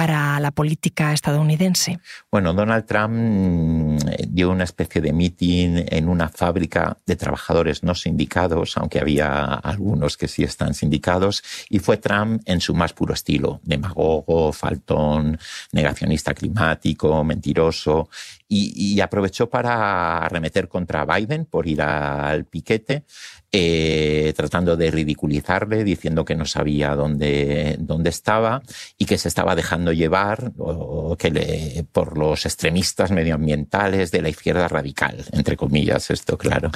para 0.00 0.40
la 0.40 0.50
política 0.50 1.12
estadounidense? 1.12 2.00
Bueno, 2.32 2.54
Donald 2.54 2.86
Trump 2.86 3.12
mm, 3.12 3.96
dio 4.30 4.50
una 4.50 4.64
especie 4.64 5.02
de 5.02 5.12
meeting 5.12 5.84
en 5.90 6.08
una 6.08 6.30
fábrica 6.30 6.96
de 7.04 7.16
trabajadores 7.16 7.82
no 7.82 7.94
sindicados, 7.94 8.78
aunque 8.78 8.98
había 8.98 9.44
algunos 9.44 10.16
que 10.16 10.26
sí 10.26 10.42
están 10.42 10.72
sindicados, 10.72 11.42
y 11.68 11.80
fue 11.80 11.98
Trump 11.98 12.40
en 12.46 12.62
su 12.62 12.74
más 12.74 12.94
puro 12.94 13.12
estilo, 13.12 13.60
demagogo, 13.62 14.54
faltón, 14.54 15.38
negacionista 15.72 16.32
climático, 16.32 17.22
mentiroso, 17.22 18.08
y, 18.52 19.00
aprovechó 19.00 19.48
para 19.48 20.18
arremeter 20.18 20.66
contra 20.68 21.04
Biden 21.04 21.44
por 21.44 21.68
ir 21.68 21.82
al 21.82 22.46
piquete 22.46 23.04
eh, 23.52 24.32
tratando 24.36 24.76
de 24.76 24.90
ridiculizarle, 24.90 25.84
diciendo 25.84 26.24
que 26.24 26.34
no 26.34 26.44
sabía 26.44 26.94
dónde, 26.96 27.76
dónde 27.78 28.10
estaba 28.10 28.62
y 28.98 29.06
que 29.06 29.18
se 29.18 29.28
estaba 29.28 29.54
dejando 29.54 29.89
llevar 29.92 30.52
o, 30.58 31.16
que 31.16 31.30
le, 31.30 31.84
por 31.92 32.16
los 32.16 32.46
extremistas 32.46 33.10
medioambientales 33.10 34.10
de 34.10 34.22
la 34.22 34.28
izquierda 34.28 34.68
radical, 34.68 35.24
entre 35.32 35.56
comillas, 35.56 36.10
esto 36.10 36.38
claro. 36.38 36.70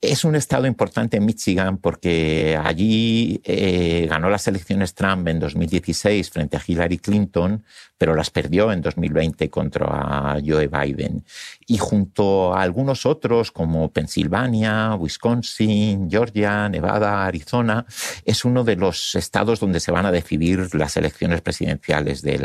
Es 0.00 0.24
un 0.24 0.36
estado 0.36 0.66
importante 0.66 1.16
en 1.16 1.26
Michigan 1.26 1.78
porque 1.78 2.58
allí 2.62 3.40
eh, 3.44 4.06
ganó 4.08 4.30
las 4.30 4.46
elecciones 4.48 4.94
Trump 4.94 5.26
en 5.28 5.38
2016 5.40 6.30
frente 6.30 6.56
a 6.56 6.62
Hillary 6.66 6.98
Clinton, 6.98 7.64
pero 8.02 8.16
las 8.16 8.30
perdió 8.30 8.72
en 8.72 8.80
2020 8.80 9.48
contra 9.48 10.36
Joe 10.44 10.66
Biden. 10.66 11.24
Y 11.68 11.78
junto 11.78 12.52
a 12.52 12.62
algunos 12.62 13.06
otros 13.06 13.52
como 13.52 13.92
Pensilvania, 13.92 14.96
Wisconsin, 14.96 16.10
Georgia, 16.10 16.68
Nevada, 16.68 17.24
Arizona, 17.24 17.86
es 18.24 18.44
uno 18.44 18.64
de 18.64 18.74
los 18.74 19.14
estados 19.14 19.60
donde 19.60 19.78
se 19.78 19.92
van 19.92 20.06
a 20.06 20.10
decidir 20.10 20.74
las 20.74 20.96
elecciones 20.96 21.42
presidenciales 21.42 22.22
del, 22.22 22.41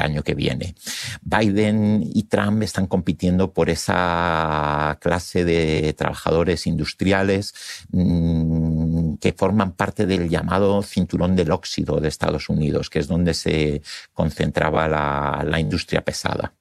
año 0.00 0.22
que 0.22 0.34
viene. 0.34 0.74
Biden 1.22 2.02
y 2.14 2.24
Trump 2.24 2.62
están 2.62 2.86
compitiendo 2.86 3.52
por 3.52 3.70
esa 3.70 4.98
clase 5.00 5.44
de 5.44 5.92
trabajadores 5.94 6.66
industriales 6.66 7.54
mm, 7.90 9.14
que 9.14 9.32
forman 9.32 9.72
parte 9.72 10.06
del 10.06 10.28
llamado 10.28 10.82
cinturón 10.82 11.36
del 11.36 11.50
óxido 11.50 12.00
de 12.00 12.08
Estados 12.08 12.48
Unidos, 12.48 12.90
que 12.90 12.98
es 12.98 13.08
donde 13.08 13.34
se 13.34 13.82
concentraba 14.12 14.88
la, 14.88 15.44
la 15.46 15.60
industria 15.60 16.02
pesada. 16.02 16.52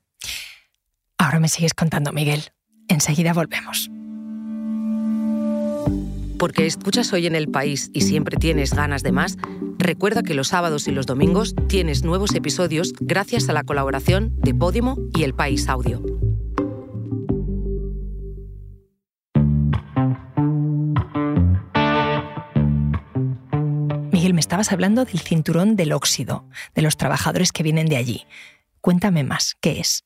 Ahora 1.18 1.40
me 1.40 1.48
sigues 1.48 1.74
contando, 1.74 2.12
Miguel. 2.12 2.52
Enseguida 2.88 3.34
volvemos 3.34 3.90
porque 6.38 6.66
escuchas 6.66 7.13
hoy 7.13 7.28
en 7.28 7.36
el 7.36 7.50
país 7.50 7.90
y 7.94 8.02
siempre 8.02 8.38
tienes 8.38 8.74
ganas 8.74 9.04
de 9.04 9.12
más, 9.12 9.38
recuerda 9.78 10.24
que 10.24 10.34
los 10.34 10.50
sábados 10.50 10.88
y 10.88 10.92
los 10.92 11.06
domingos 11.06 11.56
tienes 11.68 12.04
nuevos 12.04 12.36
episodios 12.36 12.94
gracias 13.00 13.50
a 13.50 13.54
la 13.54 13.63
colaboración 13.63 14.36
de 14.38 14.54
Podimo 14.54 14.98
y 15.13 15.24
El 15.24 15.34
País 15.34 15.68
Audio. 15.68 16.02
Miguel, 24.12 24.34
me 24.34 24.40
estabas 24.40 24.72
hablando 24.72 25.06
del 25.06 25.20
cinturón 25.20 25.75
del 25.75 25.92
óxido, 25.92 26.46
de 26.75 26.82
los 26.82 26.98
trabajadores 26.98 27.52
que 27.52 27.63
vienen 27.63 27.88
de 27.88 27.98
allí. 27.98 28.25
Cuéntame 28.80 29.24
más, 29.24 29.56
¿qué 29.60 29.80
es? 29.80 30.06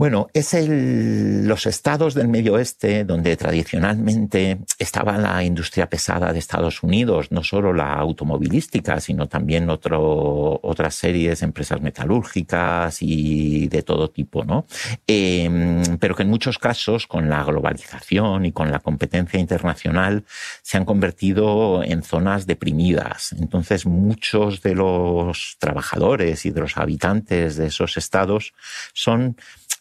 Bueno, 0.00 0.28
es 0.32 0.54
el, 0.54 1.46
los 1.46 1.66
estados 1.66 2.14
del 2.14 2.26
medio 2.26 2.54
oeste 2.54 3.04
donde 3.04 3.36
tradicionalmente 3.36 4.60
estaba 4.78 5.18
la 5.18 5.44
industria 5.44 5.90
pesada 5.90 6.32
de 6.32 6.38
Estados 6.38 6.82
Unidos, 6.82 7.30
no 7.32 7.44
solo 7.44 7.74
la 7.74 7.92
automovilística, 7.92 8.98
sino 8.98 9.28
también 9.28 9.68
otras 9.68 10.94
series, 10.94 11.42
empresas 11.42 11.82
metalúrgicas 11.82 13.02
y 13.02 13.68
de 13.68 13.82
todo 13.82 14.08
tipo, 14.08 14.42
¿no? 14.42 14.64
Em, 15.06 15.98
pero 15.98 16.16
que 16.16 16.22
en 16.22 16.30
muchos 16.30 16.58
casos, 16.58 17.06
con 17.06 17.28
la 17.28 17.44
globalización 17.44 18.46
y 18.46 18.52
con 18.52 18.70
la 18.70 18.78
competencia 18.78 19.38
internacional, 19.38 20.24
se 20.62 20.78
han 20.78 20.86
convertido 20.86 21.84
en 21.84 22.02
zonas 22.02 22.46
deprimidas. 22.46 23.34
Entonces, 23.38 23.84
muchos 23.84 24.62
de 24.62 24.74
los 24.74 25.56
trabajadores 25.58 26.46
y 26.46 26.50
de 26.52 26.60
los 26.62 26.78
habitantes 26.78 27.56
de 27.56 27.66
esos 27.66 27.98
estados 27.98 28.54
son 28.94 29.36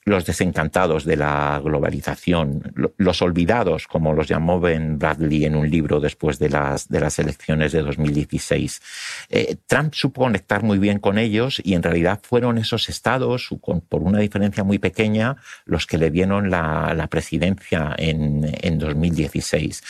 los 0.09 0.25
desencantados 0.25 1.05
de 1.05 1.15
la 1.15 1.61
globalización, 1.63 2.73
los 2.97 3.21
olvidados, 3.21 3.87
como 3.87 4.13
los 4.13 4.27
llamó 4.27 4.59
Ben 4.59 4.97
Bradley 4.97 5.45
en 5.45 5.55
un 5.55 5.69
libro 5.69 5.99
después 5.99 6.39
de 6.39 6.49
las, 6.49 6.89
elecciones 7.19 7.71
de 7.71 7.81
2016. 7.83 8.81
Eh, 9.29 9.57
Trump 9.67 9.93
supo 9.93 10.23
conectar 10.23 10.63
muy 10.63 10.79
bien 10.79 10.99
con 10.99 11.17
ellos 11.17 11.61
y 11.63 11.75
en 11.75 11.83
realidad 11.83 12.19
fueron 12.23 12.57
esos 12.57 12.89
estados, 12.89 13.49
por 13.87 14.01
una 14.01 14.19
diferencia 14.19 14.63
muy 14.63 14.79
pequeña, 14.79 15.37
los 15.65 15.85
que 15.85 15.97
le 15.97 16.09
dieron 16.09 16.49
la, 16.49 16.93
la 16.95 17.07
presidencia 17.07 17.95
en, 17.97 18.49
en 18.61 18.79
2016. 18.79 19.83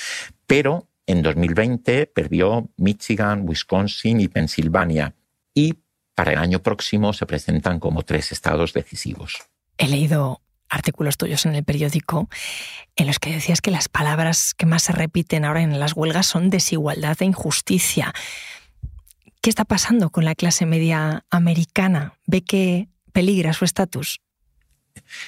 Pero 0.45 0.89
en 1.07 1.21
2020 1.21 2.07
perdió 2.07 2.69
Michigan, 2.77 3.47
Wisconsin 3.47 4.19
y 4.19 4.27
Pensilvania. 4.27 5.15
Y 5.53 5.75
para 6.13 6.33
el 6.33 6.39
año 6.39 6.61
próximo 6.61 7.13
se 7.13 7.25
presentan 7.25 7.79
como 7.79 8.03
tres 8.03 8.33
estados 8.33 8.73
decisivos 8.73 9.49
he 9.79 9.87
leído 9.87 10.41
artículos 10.69 11.17
tuyos 11.17 11.47
en 11.47 11.55
el 11.55 11.63
periódico 11.63 12.29
en 12.95 13.07
los 13.07 13.17
que 13.17 13.31
decías 13.31 13.61
que 13.61 13.71
las 13.71 13.89
palabras 13.89 14.53
que 14.53 14.67
más 14.67 14.83
se 14.83 14.91
repiten 14.91 15.45
ahora 15.45 15.63
en 15.63 15.79
las 15.79 15.93
huelgas 15.93 16.27
son 16.27 16.51
desigualdad 16.51 17.17
e 17.21 17.25
injusticia. 17.25 18.13
¿Qué 19.41 19.49
está 19.49 19.65
pasando 19.65 20.11
con 20.11 20.25
la 20.25 20.35
clase 20.35 20.65
media 20.65 21.25
americana? 21.31 22.13
¿Ve 22.27 22.43
que 22.43 22.89
peligra 23.13 23.53
su 23.53 23.65
estatus? 23.65 24.19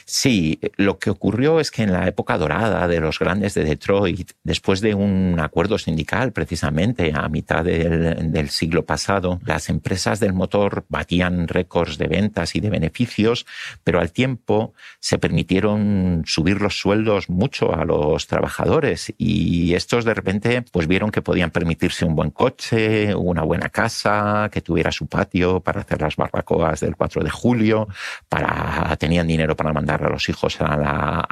Sí, 0.05 0.59
lo 0.77 0.99
que 0.99 1.09
ocurrió 1.09 1.59
es 1.59 1.71
que 1.71 1.83
en 1.83 1.91
la 1.91 2.07
época 2.07 2.37
dorada 2.37 2.87
de 2.87 2.99
los 2.99 3.19
grandes 3.19 3.53
de 3.53 3.63
Detroit, 3.63 4.31
después 4.43 4.81
de 4.81 4.93
un 4.93 5.39
acuerdo 5.39 5.77
sindical 5.77 6.31
precisamente 6.31 7.11
a 7.13 7.27
mitad 7.29 7.63
del, 7.63 8.49
siglo 8.49 8.85
pasado, 8.85 9.39
las 9.45 9.69
empresas 9.69 10.19
del 10.19 10.33
motor 10.33 10.85
batían 10.89 11.47
récords 11.47 11.97
de 11.97 12.07
ventas 12.07 12.55
y 12.55 12.59
de 12.59 12.69
beneficios, 12.69 13.45
pero 13.83 13.99
al 13.99 14.11
tiempo 14.11 14.73
se 14.99 15.17
permitieron 15.17 16.23
subir 16.25 16.61
los 16.61 16.79
sueldos 16.79 17.29
mucho 17.29 17.73
a 17.73 17.85
los 17.85 18.27
trabajadores 18.27 19.13
y 19.17 19.73
estos 19.73 20.05
de 20.05 20.13
repente 20.13 20.63
pues 20.71 20.87
vieron 20.87 21.11
que 21.11 21.21
podían 21.21 21.51
permitirse 21.51 22.05
un 22.05 22.15
buen 22.15 22.31
coche, 22.31 23.13
una 23.15 23.43
buena 23.43 23.69
casa, 23.69 24.49
que 24.51 24.61
tuviera 24.61 24.91
su 24.91 25.07
patio 25.07 25.59
para 25.59 25.81
hacer 25.81 26.01
las 26.01 26.15
barbacoas 26.15 26.79
del 26.79 26.95
4 26.95 27.23
de 27.23 27.29
julio, 27.29 27.87
para 28.29 28.95
tenían 28.97 29.27
dinero 29.27 29.55
para 29.61 29.73
mandar 29.73 30.03
a 30.03 30.09
los 30.09 30.27
hijos 30.27 30.59
a 30.59 30.75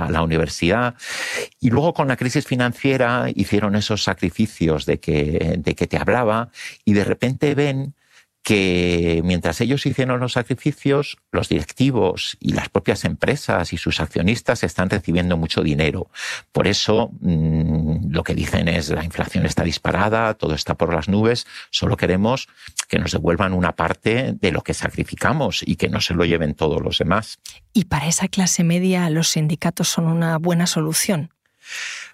la, 0.09 0.21
universidad. 0.21 0.93
Y 1.59 1.69
luego 1.69 1.93
con 1.93 2.07
la 2.07 2.17
crisis 2.17 2.45
financiera 2.45 3.27
hicieron 3.33 3.75
esos 3.75 4.03
sacrificios 4.03 4.85
de 4.85 4.99
que, 4.99 5.55
de 5.57 5.75
que 5.75 5.87
te 5.87 5.97
hablaba 5.97 6.49
y 6.85 6.93
de 6.93 7.03
repente 7.03 7.55
ven 7.55 7.95
que 8.43 9.21
mientras 9.23 9.61
ellos 9.61 9.85
hicieron 9.85 10.19
los 10.19 10.33
sacrificios, 10.33 11.17
los 11.31 11.49
directivos 11.49 12.37
y 12.39 12.53
las 12.53 12.69
propias 12.69 13.05
empresas 13.05 13.73
y 13.73 13.77
sus 13.77 13.99
accionistas 13.99 14.63
están 14.63 14.89
recibiendo 14.89 15.37
mucho 15.37 15.61
dinero. 15.61 16.09
Por 16.51 16.67
eso 16.67 17.11
mm, 17.19 18.11
lo 18.11 18.23
que 18.23 18.33
dicen 18.33 18.67
es 18.67 18.89
la 18.89 19.03
inflación 19.03 19.45
está 19.45 19.63
disparada, 19.63 20.33
todo 20.35 20.53
está 20.55 20.75
por 20.75 20.93
las 20.93 21.09
nubes, 21.09 21.45
solo 21.69 21.97
queremos 21.97 22.47
que 22.87 22.99
nos 22.99 23.11
devuelvan 23.11 23.53
una 23.53 23.75
parte 23.75 24.33
de 24.33 24.51
lo 24.51 24.61
que 24.61 24.73
sacrificamos 24.73 25.61
y 25.65 25.75
que 25.75 25.89
no 25.89 26.01
se 26.01 26.13
lo 26.13 26.25
lleven 26.25 26.55
todos 26.55 26.81
los 26.81 26.97
demás. 26.97 27.39
¿Y 27.73 27.85
para 27.85 28.07
esa 28.07 28.27
clase 28.27 28.63
media 28.63 29.09
los 29.09 29.29
sindicatos 29.29 29.89
son 29.89 30.07
una 30.07 30.37
buena 30.37 30.65
solución? 30.65 31.31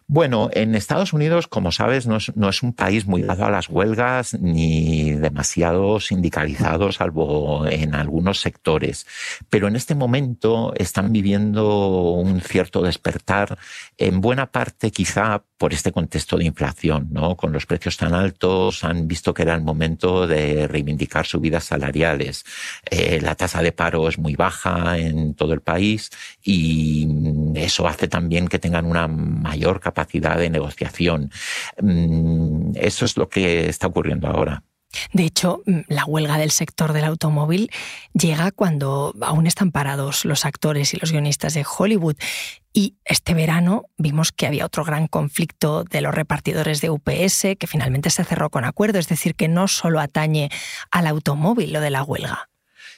Bueno, 0.07 0.51
en 0.53 0.75
Estados 0.75 1.13
Unidos, 1.13 1.47
como 1.47 1.71
sabes, 1.71 2.05
no 2.05 2.17
es, 2.17 2.63
un 2.63 2.74
país 2.74 3.07
muy 3.07 3.24
dado 3.24 3.43
a 3.43 3.50
las 3.50 3.69
huelgas 3.69 4.35
ni 4.39 5.13
demasiado 5.13 6.00
sindicalizado, 6.00 6.91
salvo 6.91 7.65
en 7.65 7.95
algunos 7.95 8.39
sectores. 8.39 9.07
Pero 9.50 9.67
en 9.67 9.75
este 9.75 9.95
momento 9.95 10.74
están 10.75 11.12
viviendo 11.12 12.12
un 12.12 12.39
cierto 12.41 12.83
despertar, 12.83 13.57
en 13.97 14.21
buena 14.21 14.51
parte 14.51 14.91
quizá 14.91 15.43
por 15.57 15.74
este 15.74 15.91
contexto 15.91 16.38
de 16.38 16.45
inflación, 16.45 17.07
¿no? 17.12 17.35
Con 17.35 17.51
los 17.51 17.65
precios 17.65 17.97
tan 17.97 18.13
altos 18.13 18.83
han 18.83 19.07
visto 19.07 19.33
que 19.33 19.41
era 19.41 19.55
el 19.55 19.63
momento 19.63 20.27
de 20.27 20.67
reivindicar 20.67 21.25
subidas 21.25 21.63
salariales. 21.63 22.45
Eh, 22.91 23.19
la 23.21 23.33
tasa 23.33 23.63
de 23.63 23.71
paro 23.71 24.07
es 24.07 24.19
muy 24.19 24.35
baja 24.35 25.00
en 25.00 25.33
todo 25.33 25.53
el 25.53 25.62
país 25.62 26.12
y 26.43 27.07
eso 27.55 27.88
hace 27.88 28.07
también 28.07 28.47
que 28.47 28.59
tengan 28.59 28.85
una 28.85 29.07
mayor 29.07 29.79
capacidad 29.79 29.94
de 29.95 30.49
negociación. 30.49 31.31
Mm, 31.81 32.71
eso 32.75 33.05
es 33.05 33.17
lo 33.17 33.29
que 33.29 33.69
está 33.69 33.87
ocurriendo 33.87 34.27
ahora. 34.27 34.63
De 35.13 35.23
hecho, 35.23 35.61
mm, 35.65 35.79
la 35.87 36.05
huelga 36.05 36.37
del 36.37 36.51
sector 36.51 36.93
del 36.93 37.05
automóvil 37.05 37.69
llega 38.13 38.51
cuando 38.51 39.13
aún 39.21 39.47
están 39.47 39.71
parados 39.71 40.25
los 40.25 40.45
actores 40.45 40.93
y 40.93 40.97
los 40.97 41.11
guionistas 41.11 41.53
de 41.53 41.65
Hollywood. 41.65 42.15
Y 42.73 42.95
este 43.05 43.33
verano 43.33 43.85
vimos 43.97 44.31
que 44.31 44.47
había 44.47 44.65
otro 44.65 44.83
gran 44.83 45.07
conflicto 45.07 45.83
de 45.83 46.01
los 46.01 46.13
repartidores 46.13 46.81
de 46.81 46.89
UPS 46.89 47.55
que 47.57 47.67
finalmente 47.67 48.09
se 48.09 48.23
cerró 48.23 48.49
con 48.49 48.65
acuerdo, 48.65 48.99
es 48.99 49.07
decir, 49.07 49.35
que 49.35 49.47
no 49.47 49.67
solo 49.67 49.99
atañe 49.99 50.49
al 50.91 51.07
automóvil 51.07 51.73
lo 51.73 51.81
de 51.81 51.89
la 51.89 52.03
huelga. 52.03 52.49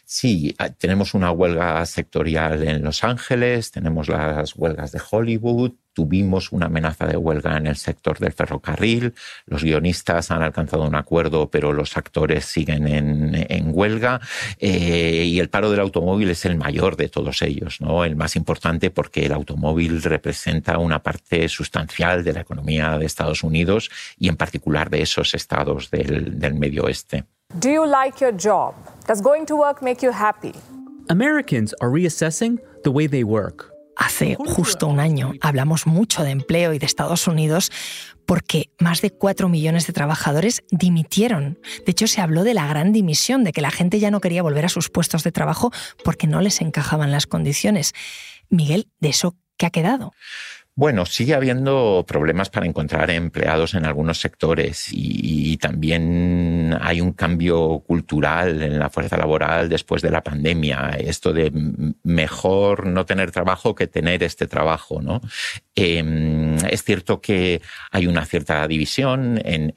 Sí, 0.09 0.55
ah, 0.57 0.69
tenemos 0.69 1.13
una 1.13 1.31
huelga 1.31 1.85
sectorial 1.85 2.63
en 2.63 2.81
Los 2.81 3.03
Ángeles, 3.03 3.71
tenemos 3.71 4.07
las 4.07 4.55
huelgas 4.55 4.93
de 4.93 5.01
Hollywood, 5.11 5.73
tuvimos 5.97 6.51
una 6.51 6.67
amenaza 6.67 7.07
de 7.07 7.17
huelga 7.17 7.57
en 7.57 7.65
el 7.65 7.75
sector 7.75 8.19
del 8.19 8.31
ferrocarril, 8.31 9.15
los 9.47 9.63
guionistas 9.63 10.29
han 10.29 10.43
alcanzado 10.43 10.83
un 10.83 10.93
acuerdo, 10.93 11.49
pero 11.49 11.73
los 11.73 11.97
actores 11.97 12.45
siguen 12.45 12.87
en, 12.87 13.71
huelga, 13.73 14.21
eh, 14.59 15.23
y 15.25 15.39
el 15.39 15.49
paro 15.49 15.71
del 15.71 15.79
automóvil 15.79 16.29
es 16.29 16.45
el 16.45 16.55
mayor 16.55 16.97
de 16.97 17.09
todos 17.09 17.41
ellos, 17.41 17.81
¿no? 17.81 18.05
el 18.05 18.15
más 18.15 18.35
importante 18.35 18.91
porque 18.91 19.25
el 19.25 19.33
automóvil 19.33 20.03
representa 20.03 20.77
una 20.77 21.01
parte 21.01 21.49
sustancial 21.49 22.23
de 22.23 22.33
la 22.33 22.41
economía 22.41 22.99
de 22.99 23.07
Estados 23.07 23.41
Unidos 23.41 23.89
y 24.19 24.29
en 24.29 24.37
particular 24.37 24.91
de 24.91 25.01
esos 25.01 25.33
estados 25.33 25.89
del, 25.89 26.37
del 26.37 26.53
medio 26.53 26.83
oeste. 26.83 27.23
Do 27.55 27.69
you 27.69 27.87
like 27.87 28.23
your 28.23 28.33
job? 28.37 28.75
Does 29.07 29.19
going 29.19 29.45
to 29.47 29.55
work 29.55 29.81
make 29.81 30.05
you 30.05 30.11
happy? 30.11 30.53
Americans 31.09 31.73
are 31.81 31.89
reassessing 31.89 32.59
the 32.83 32.91
way 32.91 33.07
they 33.07 33.23
work. 33.23 33.76
Hace 33.97 34.35
justo 34.35 34.85
un 34.85 34.99
año 34.99 35.33
hablamos 35.41 35.87
mucho 35.87 36.23
de 36.23 36.29
empleo 36.29 36.73
y 36.73 36.79
de 36.79 36.85
Estados 36.85 37.27
Unidos 37.27 37.71
porque 38.27 38.69
más 38.79 39.01
de 39.01 39.09
cuatro 39.09 39.49
millones 39.49 39.87
de 39.87 39.93
trabajadores 39.93 40.63
dimitieron. 40.69 41.59
De 41.85 41.91
hecho, 41.93 42.05
se 42.05 42.21
habló 42.21 42.43
de 42.43 42.53
la 42.53 42.67
gran 42.67 42.91
dimisión, 42.91 43.43
de 43.43 43.53
que 43.53 43.61
la 43.61 43.71
gente 43.71 43.99
ya 43.99 44.11
no 44.11 44.21
quería 44.21 44.43
volver 44.43 44.65
a 44.65 44.69
sus 44.69 44.89
puestos 44.89 45.23
de 45.23 45.31
trabajo 45.31 45.71
porque 46.03 46.27
no 46.27 46.41
les 46.41 46.61
encajaban 46.61 47.11
las 47.11 47.25
condiciones. 47.25 47.93
Miguel, 48.49 48.87
¿de 48.99 49.09
eso 49.09 49.35
qué 49.57 49.65
ha 49.65 49.71
quedado? 49.71 50.13
Bueno, 50.77 51.07
sigue 51.07 51.33
habiendo 51.33 52.05
problemas 52.07 52.51
para 52.51 52.67
encontrar 52.67 53.09
empleados 53.09 53.73
en 53.73 53.83
algunos 53.83 54.19
sectores 54.19 54.89
y, 54.91 55.57
también 55.57 56.77
hay 56.79 57.01
un 57.01 57.13
cambio 57.13 57.79
cultural 57.79 58.61
en 58.61 58.77
la 58.77 58.91
fuerza 58.91 59.17
laboral 59.17 59.69
después 59.69 60.03
de 60.03 60.11
la 60.11 60.21
pandemia. 60.21 60.91
Esto 60.99 61.33
de 61.33 61.51
mejor 62.03 62.85
no 62.85 63.07
tener 63.07 63.31
trabajo 63.31 63.73
que 63.73 63.87
tener 63.87 64.21
este 64.21 64.45
trabajo, 64.45 65.01
¿no? 65.01 65.19
Em, 65.73 66.57
es 66.69 66.83
cierto 66.83 67.21
que 67.21 67.59
hay 67.91 68.05
una 68.05 68.23
cierta 68.25 68.67
división 68.67 69.41
en, 69.43 69.73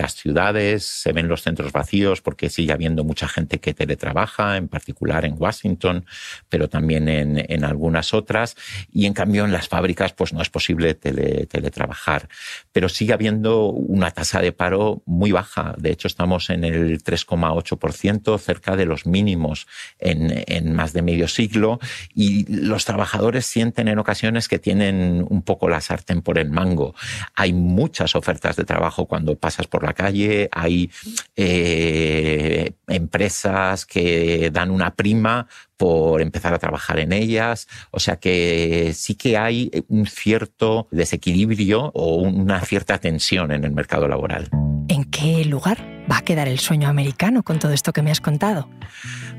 las 0.00 0.14
ciudades, 0.14 0.84
se 0.84 1.12
ven 1.12 1.28
los 1.28 1.42
centros 1.42 1.72
vacíos 1.72 2.22
porque 2.22 2.48
sigue 2.48 2.72
habiendo 2.72 3.04
mucha 3.04 3.28
gente 3.28 3.60
que 3.60 3.74
teletrabaja, 3.74 4.56
en 4.56 4.68
particular 4.68 5.26
en 5.26 5.34
Washington, 5.38 6.06
pero 6.48 6.68
también 6.68 7.08
en, 7.08 7.44
en 7.48 7.64
algunas 7.64 8.14
otras, 8.14 8.56
y 8.90 9.04
en 9.04 9.12
cambio 9.12 9.44
en 9.44 9.52
las 9.52 9.68
fábricas 9.68 10.12
pues 10.14 10.32
no 10.32 10.40
es 10.40 10.48
posible 10.48 10.94
teletrabajar, 10.94 12.28
pero 12.72 12.88
sigue 12.88 13.12
habiendo 13.12 13.66
una 13.66 14.10
tasa 14.10 14.40
de 14.40 14.52
paro 14.52 15.02
muy 15.04 15.32
baja. 15.32 15.74
De 15.76 15.90
hecho, 15.90 16.08
estamos 16.08 16.48
en 16.48 16.64
el 16.64 17.02
3,8%, 17.02 18.38
cerca 18.38 18.76
de 18.76 18.86
los 18.86 19.06
mínimos 19.06 19.66
en, 19.98 20.44
en 20.46 20.74
más 20.74 20.92
de 20.92 21.02
medio 21.02 21.28
siglo, 21.28 21.78
y 22.14 22.46
los 22.50 22.84
trabajadores 22.86 23.44
sienten 23.44 23.88
en 23.88 23.98
ocasiones 23.98 24.48
que 24.48 24.58
tienen 24.58 25.26
un 25.28 25.42
poco 25.42 25.68
la 25.68 25.80
sartén 25.80 26.22
por 26.22 26.38
el 26.38 26.50
mango. 26.50 26.94
Hay 27.34 27.52
muchas 27.52 28.14
ofertas 28.14 28.56
de 28.56 28.64
trabajo 28.64 29.06
cuando 29.06 29.36
pasas 29.36 29.66
por 29.66 29.84
la 29.84 29.89
calle, 29.92 30.48
hay 30.52 30.90
eh, 31.36 32.72
empresas 32.88 33.86
que 33.86 34.50
dan 34.52 34.70
una 34.70 34.94
prima 34.94 35.46
por 35.76 36.20
empezar 36.20 36.52
a 36.52 36.58
trabajar 36.58 36.98
en 36.98 37.12
ellas. 37.12 37.68
O 37.90 38.00
sea 38.00 38.16
que 38.16 38.92
sí 38.94 39.14
que 39.14 39.38
hay 39.38 39.70
un 39.88 40.06
cierto 40.06 40.88
desequilibrio 40.90 41.90
o 41.94 42.16
una 42.16 42.60
cierta 42.60 42.98
tensión 42.98 43.50
en 43.52 43.64
el 43.64 43.72
mercado 43.72 44.06
laboral. 44.06 44.48
¿En 44.88 45.04
qué 45.04 45.44
lugar 45.44 45.89
va 46.10 46.18
a 46.18 46.22
quedar 46.22 46.48
el 46.48 46.58
sueño 46.58 46.88
americano 46.88 47.42
con 47.42 47.58
todo 47.58 47.72
esto 47.72 47.92
que 47.92 48.02
me 48.02 48.10
has 48.10 48.20
contado? 48.20 48.68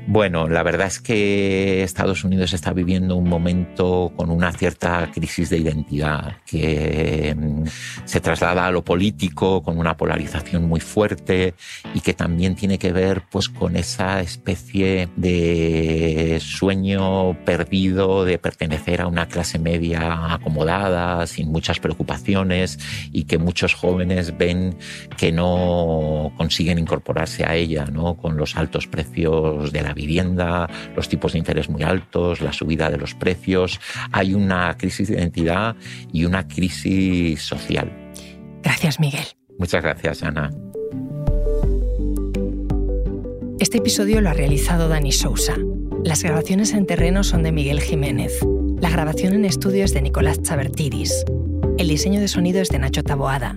Bueno, 0.06 0.48
la 0.48 0.64
verdad 0.64 0.88
es 0.88 1.00
que 1.00 1.84
Estados 1.84 2.24
Unidos 2.24 2.52
está 2.52 2.72
viviendo 2.72 3.14
un 3.14 3.28
momento 3.28 4.12
con 4.16 4.30
una 4.30 4.50
cierta 4.50 5.08
crisis 5.12 5.48
de 5.48 5.58
identidad 5.58 6.38
que 6.44 7.36
mm, 7.36 7.64
se 8.04 8.20
traslada 8.20 8.66
a 8.66 8.72
lo 8.72 8.82
político 8.82 9.62
con 9.62 9.78
una 9.78 9.96
polarización 9.96 10.66
muy 10.66 10.80
fuerte 10.80 11.54
y 11.94 12.00
que 12.00 12.14
también 12.14 12.56
tiene 12.56 12.78
que 12.78 12.92
ver 12.92 13.22
pues 13.30 13.48
con 13.48 13.76
esa 13.76 14.20
especie 14.20 15.08
de 15.14 16.38
sueño 16.40 17.38
perdido 17.44 18.24
de 18.24 18.38
pertenecer 18.38 19.02
a 19.02 19.06
una 19.06 19.28
clase 19.28 19.60
media 19.60 20.34
acomodada, 20.34 21.26
sin 21.28 21.52
muchas 21.52 21.78
preocupaciones 21.78 22.78
y 23.12 23.24
que 23.24 23.38
muchos 23.38 23.74
jóvenes 23.74 24.36
ven 24.36 24.76
que 25.16 25.30
no 25.30 26.32
consiguen 26.52 26.78
incorporarse 26.78 27.46
a 27.46 27.54
ella, 27.56 27.86
¿no? 27.86 28.18
Con 28.18 28.36
los 28.36 28.56
altos 28.56 28.86
precios 28.86 29.72
de 29.72 29.80
la 29.80 29.94
vivienda, 29.94 30.68
los 30.94 31.08
tipos 31.08 31.32
de 31.32 31.38
interés 31.38 31.70
muy 31.70 31.82
altos, 31.82 32.42
la 32.42 32.52
subida 32.52 32.90
de 32.90 32.98
los 32.98 33.14
precios. 33.14 33.80
Hay 34.12 34.34
una 34.34 34.76
crisis 34.76 35.08
de 35.08 35.14
identidad 35.14 35.76
y 36.12 36.26
una 36.26 36.46
crisis 36.46 37.40
social. 37.40 37.90
Gracias, 38.62 39.00
Miguel. 39.00 39.24
Muchas 39.58 39.82
gracias, 39.82 40.22
Ana. 40.22 40.50
Este 43.58 43.78
episodio 43.78 44.20
lo 44.20 44.28
ha 44.28 44.34
realizado 44.34 44.88
Dani 44.88 45.12
Sousa. 45.12 45.56
Las 46.04 46.22
grabaciones 46.22 46.74
en 46.74 46.84
terreno 46.84 47.24
son 47.24 47.44
de 47.44 47.52
Miguel 47.52 47.80
Jiménez. 47.80 48.40
La 48.78 48.90
grabación 48.90 49.32
en 49.32 49.46
estudio 49.46 49.86
es 49.86 49.94
de 49.94 50.02
Nicolás 50.02 50.42
Chabertidis. 50.42 51.24
El 51.78 51.88
diseño 51.88 52.20
de 52.20 52.28
sonido 52.28 52.60
es 52.60 52.68
de 52.68 52.78
Nacho 52.78 53.02
Taboada. 53.02 53.56